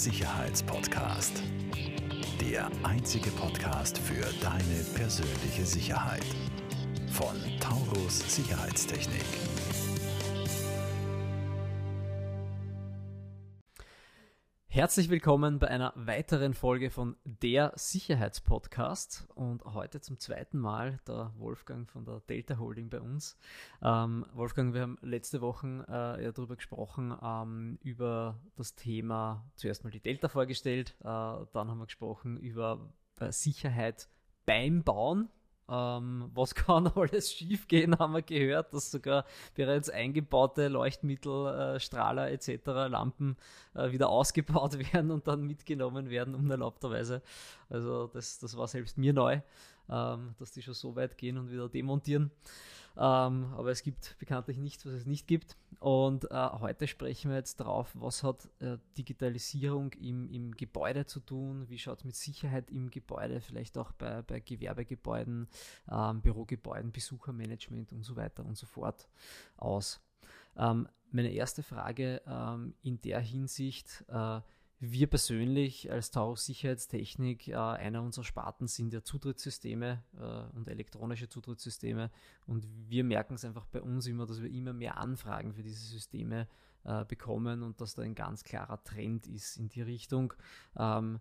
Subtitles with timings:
[0.00, 1.42] Sicherheitspodcast.
[2.40, 6.24] Der einzige Podcast für deine persönliche Sicherheit.
[7.12, 9.20] Von Taurus Sicherheitstechnik.
[14.72, 21.32] Herzlich willkommen bei einer weiteren Folge von der Sicherheitspodcast und heute zum zweiten Mal der
[21.38, 23.36] Wolfgang von der Delta Holding bei uns.
[23.82, 29.82] Ähm, Wolfgang, wir haben letzte Woche äh, ja darüber gesprochen, ähm, über das Thema, zuerst
[29.82, 34.08] mal die Delta vorgestellt, äh, dann haben wir gesprochen über äh, Sicherheit
[34.46, 35.30] beim Bauen
[35.70, 39.24] ähm, was kann alles schiefgehen, haben wir gehört, dass sogar
[39.54, 43.36] bereits eingebaute Leuchtmittel, äh, Strahler etc., Lampen
[43.74, 47.22] äh, wieder ausgebaut werden und dann mitgenommen werden, unerlaubterweise.
[47.68, 49.40] Also das, das war selbst mir neu,
[49.88, 52.30] ähm, dass die schon so weit gehen und wieder demontieren.
[53.00, 55.56] Ähm, aber es gibt bekanntlich nichts, was es nicht gibt.
[55.78, 61.20] Und äh, heute sprechen wir jetzt drauf, was hat äh, Digitalisierung im, im Gebäude zu
[61.20, 65.48] tun, wie schaut es mit Sicherheit im Gebäude, vielleicht auch bei, bei Gewerbegebäuden,
[65.90, 69.08] ähm, Bürogebäuden, Besuchermanagement und so weiter und so fort
[69.56, 70.02] aus.
[70.58, 74.40] Ähm, meine erste Frage ähm, in der Hinsicht, äh,
[74.80, 81.28] wir persönlich als Taurus Sicherheitstechnik, äh, einer unserer Sparten sind ja Zutrittssysteme äh, und elektronische
[81.28, 82.10] Zutrittssysteme.
[82.46, 85.86] Und wir merken es einfach bei uns immer, dass wir immer mehr Anfragen für diese
[85.86, 86.48] Systeme
[86.84, 90.32] äh, bekommen und dass da ein ganz klarer Trend ist in die Richtung.
[90.78, 91.20] Ähm,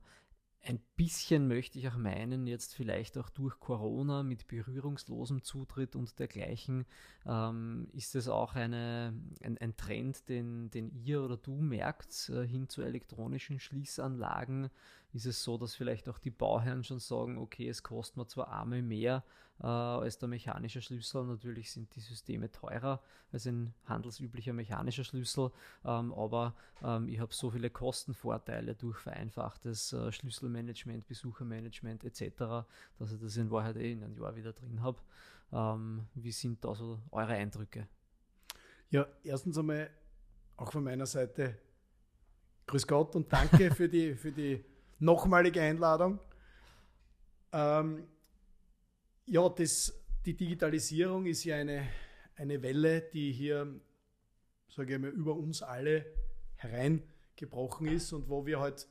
[0.62, 6.20] ein bisschen möchte ich auch meinen, jetzt vielleicht auch durch Corona mit berührungslosem Zutritt und
[6.20, 6.86] dergleichen,
[7.26, 12.46] ähm, ist es auch eine, ein, ein, Trend, den, den ihr oder du merkt, äh,
[12.46, 14.70] hin zu elektronischen Schließanlagen.
[15.14, 18.52] Ist es so, dass vielleicht auch die Bauherren schon sagen, okay, es kostet mir zwar
[18.52, 19.24] einmal mehr,
[19.62, 21.26] äh, als der mechanische Schlüssel.
[21.26, 23.02] Natürlich sind die Systeme teurer
[23.32, 25.52] als ein handelsüblicher mechanischer Schlüssel,
[25.86, 33.12] ähm, aber ähm, ich habe so viele Kostenvorteile durch vereinfachtes äh, Schlüsselmanagement, Besuchermanagement etc., dass
[33.12, 35.00] ich das in Wahrheit eh in einem Jahr wieder drin habe.
[35.52, 37.88] Ähm, wie sind da so eure Eindrücke?
[38.92, 39.90] Ja, erstens einmal
[40.58, 41.58] auch von meiner Seite
[42.68, 44.64] Grüß Gott und danke für die, für die
[45.00, 46.20] nochmalige Einladung.
[47.52, 48.08] Ähm,
[49.26, 49.94] ja, das,
[50.26, 51.88] die Digitalisierung ist ja eine,
[52.36, 53.80] eine Welle, die hier,
[54.70, 56.06] sage ich mal, über uns alle
[56.56, 58.88] hereingebrochen ist und wo wir halt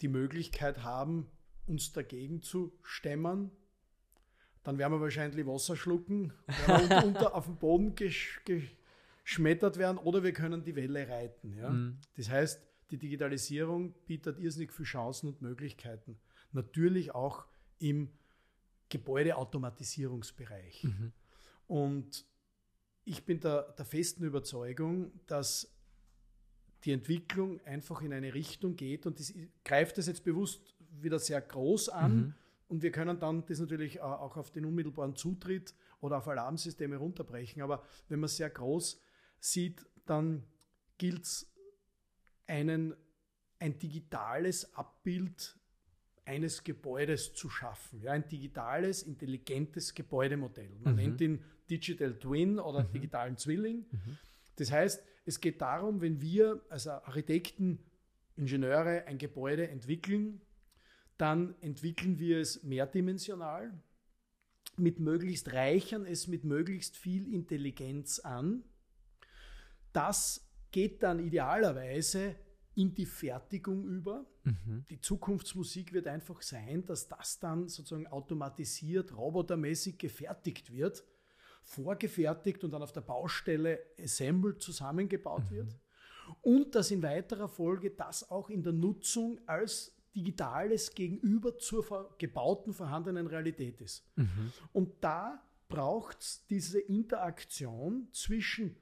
[0.00, 1.30] die Möglichkeit haben,
[1.66, 3.50] uns dagegen zu stemmen.
[4.62, 6.32] Dann werden wir wahrscheinlich Wasser schlucken,
[6.66, 11.54] werden unter, auf den Boden gesch, geschmettert werden oder wir können die Welle reiten.
[11.54, 11.70] Ja?
[11.70, 11.98] Mhm.
[12.16, 12.62] Das heißt,
[12.94, 16.16] die Digitalisierung bietet irrsinnig viele Chancen und Möglichkeiten.
[16.52, 17.44] Natürlich auch
[17.80, 18.08] im
[18.88, 20.84] Gebäudeautomatisierungsbereich.
[20.84, 21.12] Mhm.
[21.66, 22.24] Und
[23.04, 25.74] ich bin der, der festen Überzeugung, dass
[26.84, 29.34] die Entwicklung einfach in eine Richtung geht und das
[29.64, 32.34] greift das jetzt bewusst wieder sehr groß an mhm.
[32.68, 37.60] und wir können dann das natürlich auch auf den unmittelbaren Zutritt oder auf Alarmsysteme runterbrechen.
[37.62, 39.00] Aber wenn man sehr groß
[39.40, 40.44] sieht, dann
[40.98, 41.53] gilt es
[42.46, 42.94] ein
[43.78, 45.56] digitales Abbild
[46.24, 48.00] eines Gebäudes zu schaffen.
[48.00, 50.70] Ja, ein digitales, intelligentes Gebäudemodell.
[50.82, 51.00] Man mhm.
[51.00, 52.92] nennt ihn Digital Twin oder mhm.
[52.92, 53.86] digitalen Zwilling.
[53.90, 54.18] Mhm.
[54.56, 57.78] Das heißt, es geht darum, wenn wir als Architekten,
[58.36, 60.40] Ingenieure ein Gebäude entwickeln,
[61.16, 63.72] dann entwickeln wir es mehrdimensional,
[64.76, 68.64] mit möglichst reichern es mit möglichst viel Intelligenz an.
[69.92, 70.43] Das
[70.74, 72.34] geht dann idealerweise
[72.74, 74.26] in die Fertigung über.
[74.42, 74.84] Mhm.
[74.90, 81.04] Die Zukunftsmusik wird einfach sein, dass das dann sozusagen automatisiert, robotermäßig gefertigt wird,
[81.62, 85.54] vorgefertigt und dann auf der Baustelle assembled zusammengebaut mhm.
[85.54, 85.78] wird.
[86.40, 92.72] Und dass in weiterer Folge das auch in der Nutzung als digitales Gegenüber zur gebauten
[92.72, 94.10] vorhandenen Realität ist.
[94.16, 94.52] Mhm.
[94.72, 98.76] Und da braucht es diese Interaktion zwischen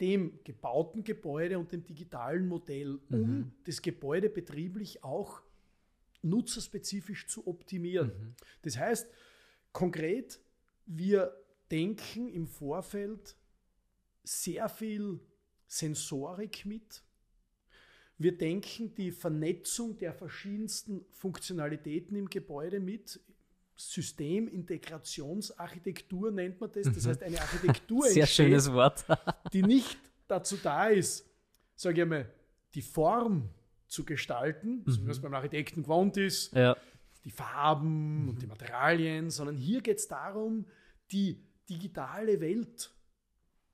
[0.00, 3.52] dem gebauten Gebäude und dem digitalen Modell, um mhm.
[3.64, 5.42] das Gebäude betrieblich auch
[6.22, 8.08] nutzerspezifisch zu optimieren.
[8.08, 8.34] Mhm.
[8.62, 9.08] Das heißt,
[9.72, 10.40] konkret,
[10.86, 11.36] wir
[11.70, 13.36] denken im Vorfeld
[14.24, 15.20] sehr viel
[15.66, 17.02] Sensorik mit.
[18.18, 23.20] Wir denken die Vernetzung der verschiedensten Funktionalitäten im Gebäude mit.
[23.90, 26.86] Systemintegrationsarchitektur nennt man das.
[26.86, 27.08] Das mhm.
[27.08, 29.04] heißt, eine Architektur Sehr entsteht, schönes Wort.
[29.52, 29.98] die nicht
[30.28, 31.28] dazu da ist,
[31.74, 32.30] sage ich mal,
[32.74, 33.48] die Form
[33.86, 34.90] zu gestalten, mhm.
[34.90, 36.76] so wie es beim Architekten gewohnt ist, ja.
[37.24, 38.28] die Farben mhm.
[38.30, 40.66] und die Materialien, sondern hier geht es darum,
[41.10, 42.90] die digitale Welt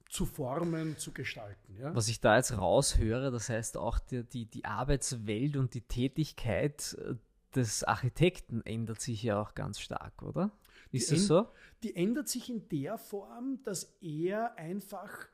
[0.08, 1.76] zu formen, zu gestalten.
[1.76, 1.94] Ja?
[1.94, 6.96] Was ich da jetzt raushöre, das heißt auch die, die, die Arbeitswelt und die Tätigkeit
[6.98, 7.14] äh,
[7.54, 10.50] des Architekten ändert sich ja auch ganz stark, oder?
[10.90, 11.48] Ist die das so?
[11.82, 15.28] Die ändert sich in der Form, dass er einfach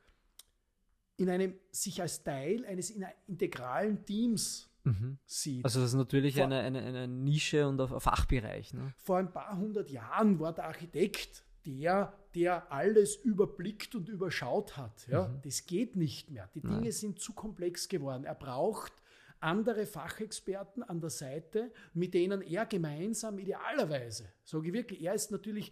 [1.17, 2.91] in einem, sich als Teil eines
[3.27, 5.17] integralen Teams mhm.
[5.25, 5.63] sieht.
[5.63, 8.73] Also das ist natürlich vor, eine, eine, eine Nische und ein Fachbereich.
[8.73, 8.93] Ne?
[8.97, 15.07] Vor ein paar hundert Jahren war der Architekt der, der alles überblickt und überschaut hat.
[15.07, 15.27] Ja?
[15.27, 15.41] Mhm.
[15.43, 16.49] Das geht nicht mehr.
[16.53, 16.91] Die Dinge Nein.
[16.91, 18.23] sind zu komplex geworden.
[18.23, 18.93] Er braucht
[19.39, 25.31] andere Fachexperten an der Seite, mit denen er gemeinsam idealerweise, sage ich wirklich, er ist
[25.31, 25.71] natürlich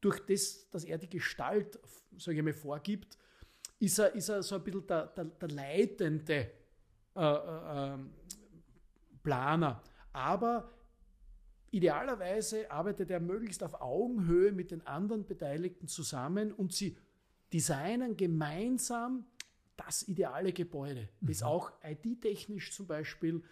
[0.00, 1.78] durch das, dass er die Gestalt,
[2.18, 3.18] sage ich mal, vorgibt,
[3.78, 6.50] ist er, ist er so ein bisschen der, der, der leitende
[7.16, 8.10] äh, äh, ähm,
[9.22, 9.82] Planer.
[10.12, 10.72] Aber
[11.70, 16.96] idealerweise arbeitet er möglichst auf Augenhöhe mit den anderen Beteiligten zusammen und sie
[17.52, 19.26] designen gemeinsam
[19.76, 21.26] das ideale Gebäude, mhm.
[21.26, 23.42] das auch IT-technisch zum Beispiel,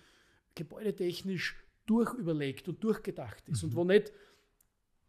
[0.54, 3.68] gebäudetechnisch durchüberlegt und durchgedacht ist mhm.
[3.68, 4.12] und wo nicht,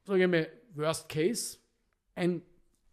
[0.04, 1.57] sage ich mal, Worst Case,
[2.15, 2.42] ein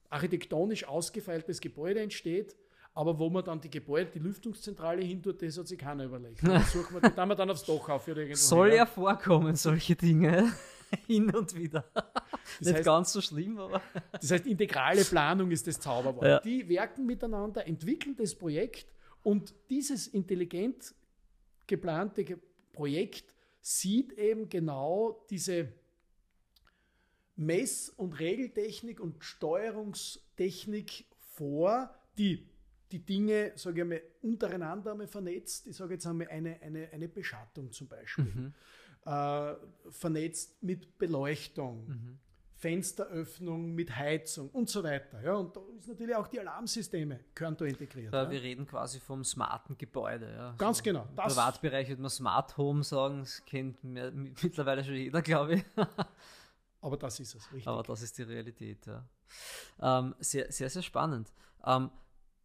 [0.09, 2.57] architektonisch ausgefeiltes Gebäude entsteht,
[2.95, 6.47] aber wo man dann die Gebäude, die Lüftungszentrale hin tut, das hat sich keiner überlegt.
[6.47, 8.09] Das suchen wir, da wir dann aufs Dach auf.
[8.35, 10.53] Soll ja vorkommen, solche Dinge.
[11.07, 11.85] hin und wieder.
[11.93, 13.83] Das Nicht heißt, ganz so schlimm, aber.
[14.13, 16.25] Das heißt, integrale Planung ist das Zauberwort.
[16.25, 16.41] Ja.
[16.41, 18.87] Die werken miteinander, entwickeln das Projekt
[19.23, 20.95] und dieses intelligent
[21.67, 22.39] geplante
[22.73, 25.73] Projekt sieht eben genau diese
[27.37, 32.47] Mess- und Regeltechnik und Steuerungstechnik vor, die
[32.93, 35.67] die Dinge, sage ich mal, untereinander einmal vernetzt.
[35.67, 38.25] Ich sage jetzt einmal eine, eine, eine Beschattung zum Beispiel.
[38.25, 38.55] Mhm.
[39.05, 39.55] Äh,
[39.91, 41.87] vernetzt mit Beleuchtung.
[41.87, 42.19] Mhm.
[42.61, 45.23] Fensteröffnung mit Heizung und so weiter.
[45.23, 48.13] Ja, und da ist natürlich auch die Alarmsysteme gehören da integriert.
[48.13, 48.31] Ja, ja.
[48.31, 50.31] Wir reden quasi vom smarten Gebäude.
[50.31, 50.55] Ja.
[50.59, 51.07] Ganz so genau.
[51.09, 55.65] Im Privatbereich würde man Smart Home sagen, das kennt mehr, mittlerweile schon jeder, glaube ich.
[56.83, 57.67] Aber das ist es, richtig.
[57.67, 59.07] Aber das ist die Realität, ja.
[59.81, 61.33] Ähm, sehr, sehr, sehr spannend.
[61.65, 61.91] Ähm,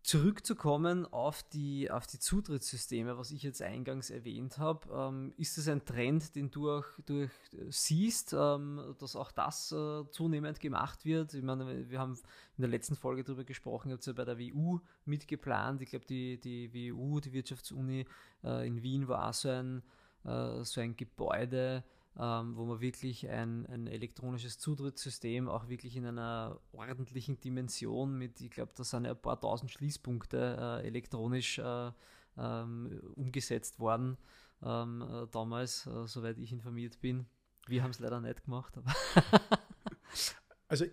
[0.05, 5.67] zurückzukommen auf die, auf die Zutrittssysteme, was ich jetzt eingangs erwähnt habe, ähm, ist es
[5.67, 7.31] ein Trend, den du auch durch
[7.69, 11.33] siehst, ähm, dass auch das äh, zunehmend gemacht wird?
[11.33, 14.37] Ich meine, wir haben in der letzten Folge darüber gesprochen, ihr habt ja bei der
[14.37, 15.81] WU mitgeplant.
[15.81, 18.05] Ich glaube, die, die WU, die Wirtschaftsuni
[18.43, 19.81] äh, in Wien, war so ein,
[20.23, 21.83] äh, so ein Gebäude,
[22.17, 28.39] ähm, wo man wirklich ein, ein elektronisches Zutrittssystem auch wirklich in einer ordentlichen Dimension mit,
[28.39, 31.91] ich glaube, da sind ja ein paar tausend Schließpunkte äh, elektronisch äh,
[32.37, 34.17] ähm, umgesetzt worden
[34.63, 37.25] ähm, äh, damals, äh, soweit ich informiert bin.
[37.67, 38.73] Wir haben es leider nicht gemacht.
[40.67, 40.85] also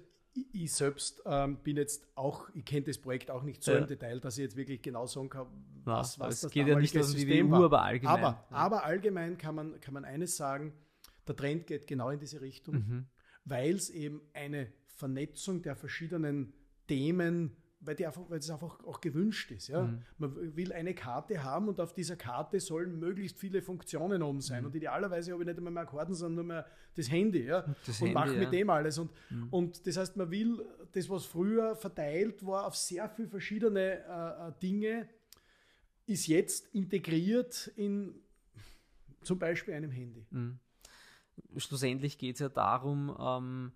[0.53, 3.79] ich, selbst ähm, bin jetzt auch, ich kenne das Projekt auch nicht so ja.
[3.79, 5.47] im Detail, dass ich jetzt wirklich genau sagen kann,
[5.85, 8.15] was, was das geht ja nicht um die WU, aber allgemein.
[8.15, 8.57] Aber, ja.
[8.57, 10.73] aber allgemein kann man, kann man eines sagen,
[11.27, 13.07] der Trend geht genau in diese Richtung, mhm.
[13.45, 16.53] weil es eben eine Vernetzung der verschiedenen
[16.87, 19.69] Themen, weil, die einfach, weil es einfach auch gewünscht ist.
[19.69, 19.83] Ja?
[19.83, 20.03] Mhm.
[20.19, 24.61] Man will eine Karte haben und auf dieser Karte sollen möglichst viele Funktionen oben sein.
[24.61, 24.67] Mhm.
[24.67, 27.45] Und idealerweise habe ich nicht einmal mehr Akkorden, sondern nur mehr das Handy.
[27.45, 27.65] Ja?
[27.87, 28.51] Das und mache mit ja.
[28.51, 28.99] dem alles.
[28.99, 29.49] Und, mhm.
[29.51, 34.49] und das heißt, man will das, was früher verteilt war auf sehr viele verschiedene äh,
[34.49, 35.09] äh Dinge,
[36.07, 38.15] ist jetzt integriert in
[39.23, 40.27] zum Beispiel einem Handy.
[41.57, 43.73] Schlussendlich geht es ja darum, ähm,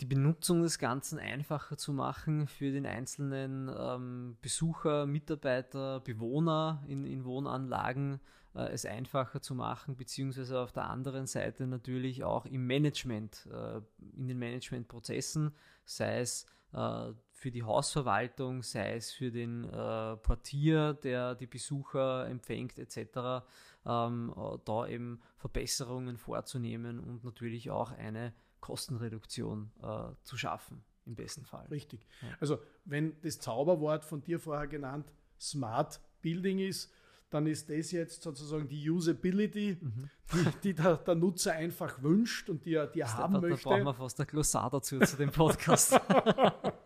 [0.00, 7.04] die Benutzung des Ganzen einfacher zu machen für den einzelnen ähm, Besucher, Mitarbeiter, Bewohner in,
[7.04, 8.20] in Wohnanlagen,
[8.54, 13.80] äh, es einfacher zu machen, beziehungsweise auf der anderen Seite natürlich auch im Management, äh,
[14.16, 15.54] in den Managementprozessen,
[15.84, 22.26] sei es äh, für die Hausverwaltung, sei es für den äh, Portier, der die Besucher
[22.26, 23.44] empfängt, etc
[23.86, 31.14] ähm, äh, da eben Verbesserungen vorzunehmen und natürlich auch eine Kostenreduktion äh, zu schaffen, im
[31.14, 31.66] besten Fall.
[31.66, 32.06] Richtig.
[32.22, 32.28] Ja.
[32.40, 36.90] Also wenn das Zauberwort von dir vorher genannt Smart Building ist,
[37.30, 40.10] dann ist das jetzt sozusagen die Usability, mhm.
[40.32, 43.64] die, die der, der, Nutzer einfach wünscht und die er, die er haben da, möchte.
[43.64, 46.00] Da brauchen wir fast ein Glossar dazu zu dem Podcast.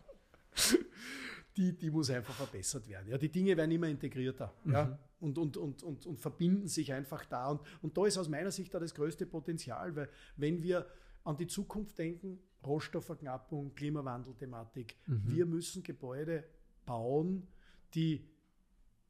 [1.58, 3.08] die, die muss einfach verbessert werden.
[3.08, 4.72] Ja, die Dinge werden immer integrierter mhm.
[4.72, 7.48] ja, und, und, und, und, und verbinden sich einfach da.
[7.48, 10.86] Und, und da ist aus meiner Sicht da das größte Potenzial, weil wenn wir
[11.24, 15.22] an die Zukunft denken, Rohstoffverknappung, Klimawandelthematik, mhm.
[15.26, 16.44] wir müssen Gebäude
[16.86, 17.48] bauen,
[17.94, 18.24] die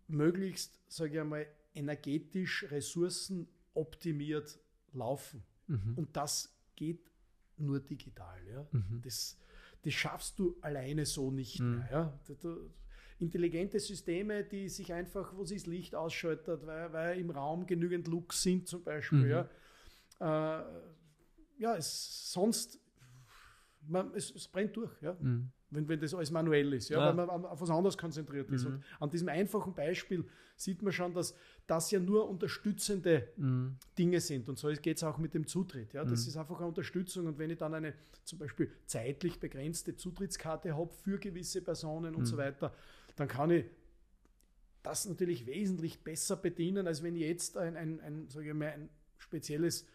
[0.07, 4.59] möglichst, sage ich einmal, energetisch ressourcenoptimiert
[4.95, 5.43] laufen.
[5.67, 5.95] Mhm.
[5.97, 7.11] Und das geht
[7.59, 8.41] nur digital.
[8.47, 8.67] Ja?
[8.73, 9.03] Mhm.
[9.03, 9.39] Das,
[9.83, 11.79] das schaffst du alleine so nicht mhm.
[11.79, 11.89] mehr.
[11.91, 12.21] Ja?
[12.27, 12.71] Du, du,
[13.21, 18.07] intelligente Systeme, die sich einfach, wo sich das Licht ausschaltet, weil, weil im Raum genügend
[18.07, 19.19] Lux sind zum Beispiel.
[19.19, 19.31] Mhm.
[19.31, 20.65] Ja, äh,
[21.59, 22.81] ja es, sonst,
[23.89, 24.93] man, es, es, brennt durch.
[25.01, 25.17] Ja.
[25.21, 25.51] Mhm.
[25.71, 27.07] Wenn, wenn das alles manuell ist, ja, ja.
[27.07, 28.65] weil man auf was anderes konzentriert ist.
[28.65, 28.75] Mhm.
[28.75, 30.25] Und an diesem einfachen Beispiel
[30.57, 31.35] sieht man schon, dass
[31.67, 33.77] das ja nur unterstützende mhm.
[33.99, 34.49] Dinge sind.
[34.49, 35.93] Und so geht es auch mit dem Zutritt.
[35.93, 36.05] Ja?
[36.05, 36.29] Das mhm.
[36.29, 37.27] ist einfach eine Unterstützung.
[37.27, 42.25] Und wenn ich dann eine zum Beispiel zeitlich begrenzte Zutrittskarte habe für gewisse Personen und
[42.25, 42.41] so mhm.
[42.41, 42.75] weiter,
[43.17, 43.67] dann kann ich
[44.83, 48.89] das natürlich wesentlich besser bedienen, als wenn ich jetzt ein, ein, ein, ich mal, ein
[49.19, 49.87] spezielles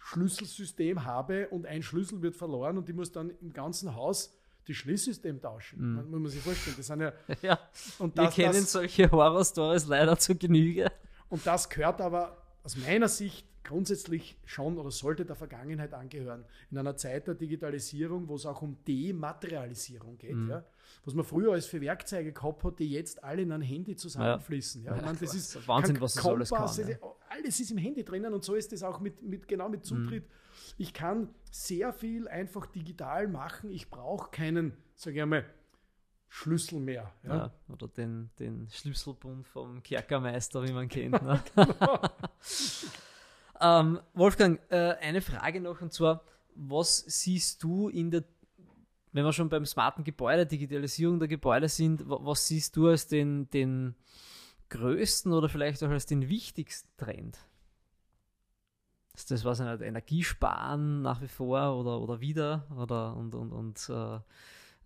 [0.00, 4.34] Schlüsselsystem habe und ein Schlüssel wird verloren und ich muss dann im ganzen Haus
[4.66, 5.92] das Schließsystem tauschen.
[5.92, 6.10] Mhm.
[6.10, 6.76] muss man sich vorstellen.
[6.76, 7.58] Das sind ja, ja
[7.98, 10.90] und das, Wir kennen das, solche Horror-Stories leider zur Genüge.
[11.28, 16.44] Und das gehört aber aus meiner Sicht grundsätzlich schon oder sollte der Vergangenheit angehören.
[16.70, 20.50] In einer Zeit der Digitalisierung, wo es auch um Dematerialisierung geht, mhm.
[20.50, 20.64] ja,
[21.04, 24.84] was man früher als für Werkzeuge gehabt hat, die jetzt alle in ein Handy zusammenfließen.
[24.84, 24.96] Ja.
[24.96, 25.02] Ja.
[25.02, 26.88] Meine, das ist Wahnsinn, was das alles kann.
[26.88, 26.96] Ja.
[27.28, 30.24] Alles ist im Handy drinnen und so ist es auch mit, mit, genau mit Zutritt.
[30.24, 30.74] Mhm.
[30.78, 33.70] Ich kann sehr viel einfach digital machen.
[33.70, 35.44] Ich brauche keinen, sage ich einmal,
[36.30, 37.12] Schlüssel mehr.
[37.24, 37.36] Ja?
[37.36, 37.52] ja?
[37.68, 41.20] oder den, den Schlüsselbund vom Kerkermeister, wie man kennt.
[41.22, 41.42] Ne?
[41.54, 42.00] Genau.
[43.60, 46.22] ähm, Wolfgang, äh, eine Frage noch und zwar,
[46.54, 48.24] was siehst du in der,
[49.12, 53.50] wenn wir schon beim smarten Gebäude, Digitalisierung der Gebäude sind, was siehst du als den,
[53.50, 53.94] den
[54.68, 57.38] größten oder vielleicht auch als den wichtigsten Trend?
[59.14, 63.90] Ist das was nicht, Energiesparen nach wie vor oder, oder wieder oder und, und, und
[63.90, 64.20] äh,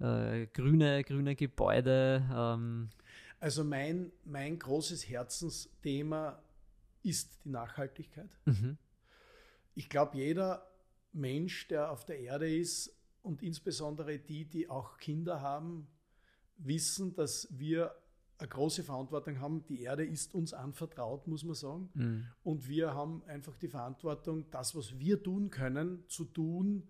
[0.01, 2.25] äh, grüne, grüne Gebäude.
[2.35, 2.91] Ähm.
[3.41, 6.43] Also mein, mein großes Herzensthema
[7.03, 8.31] ist die Nachhaltigkeit.
[8.47, 8.79] Mhm.
[9.75, 10.67] Ich glaube, jeder
[11.13, 15.89] Mensch, der auf der Erde ist und insbesondere die, die auch Kinder haben,
[16.59, 17.95] wissen, dass wir
[18.39, 19.65] eine große Verantwortung haben.
[19.67, 21.91] Die Erde ist uns anvertraut, muss man sagen.
[21.95, 22.27] Mhm.
[22.43, 26.89] Und wir haben einfach die Verantwortung, das, was wir tun können, zu tun,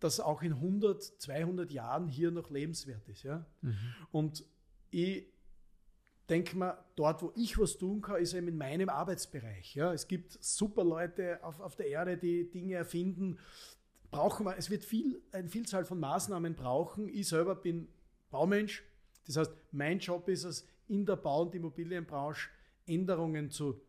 [0.00, 3.22] das auch in 100, 200 Jahren hier noch lebenswert ist.
[3.22, 3.46] Ja?
[3.62, 3.76] Mhm.
[4.10, 4.44] Und
[4.90, 5.26] ich
[6.28, 9.74] denke mal, dort, wo ich was tun kann, ist eben in meinem Arbeitsbereich.
[9.76, 9.92] Ja?
[9.92, 13.38] Es gibt super Leute auf, auf der Erde, die Dinge erfinden.
[14.10, 17.08] Brauchen wir, es wird viel, eine Vielzahl von Maßnahmen brauchen.
[17.08, 17.88] Ich selber bin
[18.30, 18.84] Baumensch.
[19.26, 22.48] Das heißt, mein Job ist es, in der Bau- und Immobilienbranche
[22.86, 23.80] Änderungen zu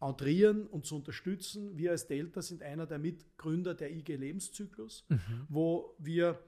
[0.00, 1.76] entrieren und zu unterstützen.
[1.76, 5.46] Wir als Delta sind einer der Mitgründer der IG Lebenszyklus, mhm.
[5.48, 6.42] wo wir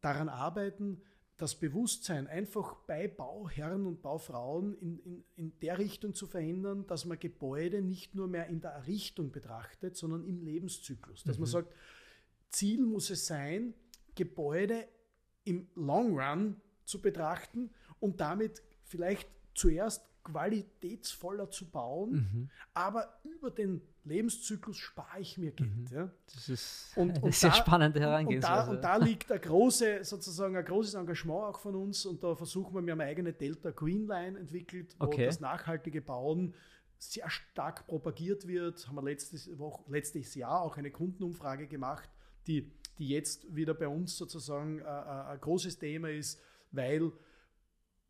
[0.00, 1.02] daran arbeiten,
[1.36, 7.04] das Bewusstsein einfach bei Bauherren und Baufrauen in, in, in der Richtung zu verändern, dass
[7.04, 11.24] man Gebäude nicht nur mehr in der Errichtung betrachtet, sondern im Lebenszyklus.
[11.24, 11.42] Dass mhm.
[11.42, 11.72] man sagt,
[12.52, 13.74] Ziel muss es sein,
[14.14, 14.86] Gebäude
[15.44, 22.50] im Long Run zu betrachten und damit vielleicht zuerst qualitätsvoller zu bauen, mhm.
[22.74, 25.76] aber über den Lebenszyklus spare ich mir Geld.
[25.76, 25.86] Mhm.
[25.90, 26.10] Ja.
[26.32, 28.70] Das ist und, eine und sehr da, spannende Herangehensweise.
[28.70, 32.22] Und da, und da, liegt ein, große, sozusagen ein großes Engagement auch von uns und
[32.22, 35.26] da versuchen wir, wir haben eine eigene Delta Green Line entwickelt, wo okay.
[35.26, 36.54] das nachhaltige Bauen
[36.98, 38.86] sehr stark propagiert wird.
[38.86, 42.08] Haben wir letztes, Woche, letztes Jahr auch eine Kundenumfrage gemacht,
[42.46, 47.12] die, die jetzt wieder bei uns sozusagen äh, äh ein großes Thema ist, weil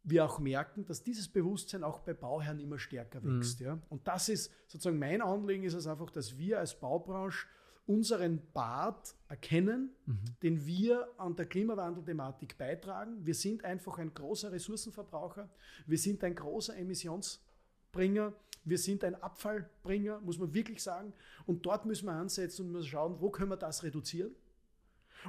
[0.04, 3.38] wir auch merken, dass dieses Bewusstsein auch bei Bauherren immer stärker mhm.
[3.38, 3.60] wächst.
[3.60, 3.66] Mhm.
[3.66, 3.78] Ja?
[3.88, 7.46] Und das ist sozusagen mein Anliegen, ist es einfach, dass wir als Baubranche
[7.86, 10.24] unseren Part erkennen, mhm.
[10.42, 13.24] den wir an der Klimawandelthematik beitragen.
[13.24, 15.48] Wir sind einfach ein großer Ressourcenverbraucher,
[15.86, 18.32] wir sind ein großer Emissionsbringer,
[18.64, 21.12] wir sind ein Abfallbringer, muss man wirklich sagen.
[21.46, 24.34] Und dort müssen wir ansetzen und müssen schauen, wo können wir das reduzieren.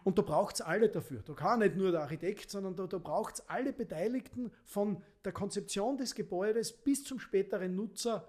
[0.04, 1.22] Und da braucht es alle dafür.
[1.22, 5.32] Da kann nicht nur der Architekt, sondern da, da braucht es alle Beteiligten von der
[5.32, 8.28] Konzeption des Gebäudes bis zum späteren Nutzer.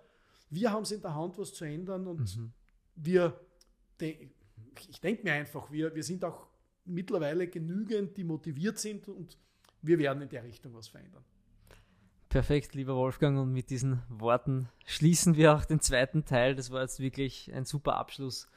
[0.51, 2.53] Wir haben es in der Hand, was zu ändern und mhm.
[2.97, 3.41] wir,
[4.01, 6.47] ich denke mir einfach, wir, wir sind auch
[6.85, 9.39] mittlerweile genügend, die motiviert sind und
[9.81, 11.25] wir werden in der Richtung was verändern.
[12.35, 16.55] Perfekt, lieber Wolfgang, und mit diesen Worten schließen wir auch den zweiten Teil.
[16.57, 18.49] Das war jetzt wirklich ein super Abschluss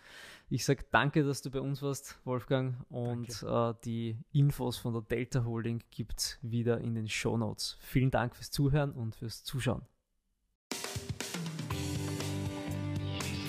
[0.49, 2.75] ich sage danke, dass du bei uns warst, Wolfgang.
[2.89, 7.77] Und äh, die Infos von der Delta Holding gibt es wieder in den Show Notes.
[7.81, 9.81] Vielen Dank fürs Zuhören und fürs Zuschauen.